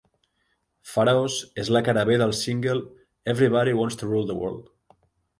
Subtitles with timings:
[0.91, 2.77] "Pharaohs" és la cara B del single
[3.33, 4.73] "Everybody Wants to Rule the World".